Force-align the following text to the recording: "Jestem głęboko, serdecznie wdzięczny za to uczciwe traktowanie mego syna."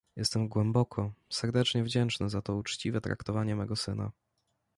"Jestem 0.15 0.47
głęboko, 0.47 1.13
serdecznie 1.29 1.83
wdzięczny 1.83 2.29
za 2.29 2.41
to 2.41 2.55
uczciwe 2.55 3.01
traktowanie 3.01 3.55
mego 3.55 3.75
syna." 3.75 4.11